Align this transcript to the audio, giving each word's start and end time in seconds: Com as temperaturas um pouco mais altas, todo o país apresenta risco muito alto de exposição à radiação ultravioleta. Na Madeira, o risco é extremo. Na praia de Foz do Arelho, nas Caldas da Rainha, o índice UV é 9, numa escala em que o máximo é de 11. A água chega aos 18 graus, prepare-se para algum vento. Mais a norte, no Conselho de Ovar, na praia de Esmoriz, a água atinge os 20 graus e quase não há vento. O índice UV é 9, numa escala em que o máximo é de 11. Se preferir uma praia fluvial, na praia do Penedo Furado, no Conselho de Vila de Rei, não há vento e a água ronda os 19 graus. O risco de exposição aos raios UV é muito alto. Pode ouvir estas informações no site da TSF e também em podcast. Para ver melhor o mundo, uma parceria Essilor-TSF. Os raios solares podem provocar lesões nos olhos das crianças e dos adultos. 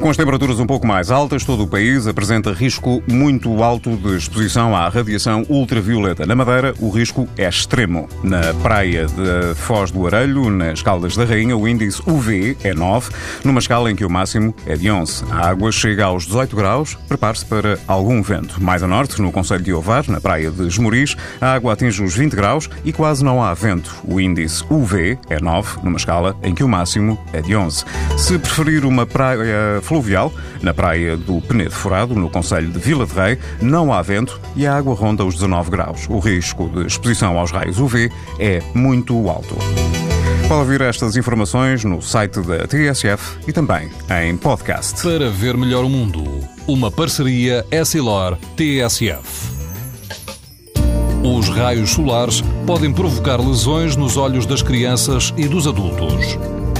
Com 0.00 0.10
as 0.10 0.16
temperaturas 0.16 0.60
um 0.60 0.66
pouco 0.66 0.86
mais 0.86 1.10
altas, 1.10 1.44
todo 1.44 1.64
o 1.64 1.66
país 1.66 2.06
apresenta 2.06 2.52
risco 2.52 3.02
muito 3.10 3.64
alto 3.64 3.96
de 3.96 4.16
exposição 4.16 4.74
à 4.74 4.88
radiação 4.88 5.44
ultravioleta. 5.48 6.24
Na 6.24 6.36
Madeira, 6.36 6.72
o 6.78 6.88
risco 6.88 7.28
é 7.36 7.48
extremo. 7.48 8.08
Na 8.22 8.54
praia 8.62 9.06
de 9.06 9.54
Foz 9.56 9.90
do 9.90 10.06
Arelho, 10.06 10.48
nas 10.50 10.82
Caldas 10.82 11.16
da 11.16 11.24
Rainha, 11.24 11.56
o 11.56 11.66
índice 11.66 12.00
UV 12.06 12.56
é 12.62 12.72
9, 12.72 13.10
numa 13.44 13.58
escala 13.58 13.90
em 13.90 13.96
que 13.96 14.04
o 14.04 14.10
máximo 14.10 14.54
é 14.66 14.76
de 14.76 14.88
11. 14.88 15.24
A 15.32 15.48
água 15.48 15.72
chega 15.72 16.04
aos 16.04 16.26
18 16.26 16.54
graus, 16.54 16.96
prepare-se 17.08 17.44
para 17.44 17.76
algum 17.88 18.22
vento. 18.22 18.62
Mais 18.62 18.84
a 18.84 18.86
norte, 18.86 19.20
no 19.20 19.32
Conselho 19.32 19.64
de 19.64 19.72
Ovar, 19.72 20.08
na 20.08 20.20
praia 20.20 20.50
de 20.50 20.64
Esmoriz, 20.68 21.16
a 21.40 21.54
água 21.54 21.72
atinge 21.72 22.04
os 22.04 22.14
20 22.14 22.36
graus 22.36 22.70
e 22.84 22.92
quase 22.92 23.24
não 23.24 23.42
há 23.42 23.52
vento. 23.52 23.96
O 24.04 24.20
índice 24.20 24.64
UV 24.70 25.18
é 25.28 25.40
9, 25.40 25.80
numa 25.82 25.96
escala 25.96 26.36
em 26.44 26.54
que 26.54 26.62
o 26.62 26.68
máximo 26.68 27.18
é 27.32 27.42
de 27.42 27.56
11. 27.56 27.84
Se 28.16 28.38
preferir 28.38 28.84
uma 28.84 29.04
praia 29.04 29.82
fluvial, 29.88 30.30
na 30.60 30.74
praia 30.74 31.16
do 31.16 31.40
Penedo 31.40 31.70
Furado, 31.70 32.14
no 32.14 32.28
Conselho 32.28 32.70
de 32.70 32.78
Vila 32.78 33.06
de 33.06 33.14
Rei, 33.14 33.38
não 33.60 33.90
há 33.90 34.02
vento 34.02 34.38
e 34.54 34.66
a 34.66 34.76
água 34.76 34.94
ronda 34.94 35.24
os 35.24 35.34
19 35.34 35.70
graus. 35.70 36.06
O 36.10 36.18
risco 36.18 36.68
de 36.68 36.86
exposição 36.86 37.38
aos 37.38 37.50
raios 37.50 37.80
UV 37.80 38.12
é 38.38 38.62
muito 38.74 39.30
alto. 39.30 39.56
Pode 40.46 40.60
ouvir 40.60 40.82
estas 40.82 41.16
informações 41.16 41.84
no 41.84 42.02
site 42.02 42.40
da 42.40 42.66
TSF 42.66 43.38
e 43.48 43.52
também 43.52 43.90
em 44.22 44.36
podcast. 44.36 45.02
Para 45.02 45.30
ver 45.30 45.56
melhor 45.56 45.84
o 45.84 45.88
mundo, 45.88 46.22
uma 46.66 46.90
parceria 46.90 47.64
Essilor-TSF. 47.70 49.56
Os 51.24 51.48
raios 51.48 51.90
solares 51.90 52.42
podem 52.66 52.92
provocar 52.92 53.40
lesões 53.40 53.96
nos 53.96 54.18
olhos 54.18 54.44
das 54.44 54.62
crianças 54.62 55.32
e 55.36 55.48
dos 55.48 55.66
adultos. 55.66 56.38